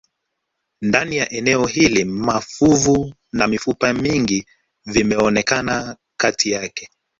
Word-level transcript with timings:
Ndani 0.81 1.17
ya 1.17 1.29
eneo 1.31 1.65
hili 1.65 2.05
mafuvu 2.05 3.13
na 3.33 3.47
mifupa 3.47 3.93
mingi 3.93 4.45
vimeonekana 4.85 5.95
kati 6.17 6.51
yake 6.51 6.89